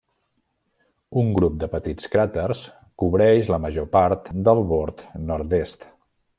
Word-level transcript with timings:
Un 1.23 1.27
grup 1.39 1.59
de 1.63 1.69
petits 1.73 2.09
cràters 2.15 2.63
cobreix 3.03 3.53
la 3.55 3.61
major 3.69 3.89
part 3.95 4.35
del 4.49 4.65
bord 4.75 5.07
nord-est. 5.31 5.91